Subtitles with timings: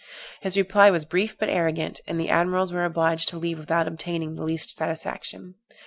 [0.41, 4.33] His reply was brief and arrogant, and the admirals were obliged to leave without obtaining
[4.33, 5.53] the least satisfaction.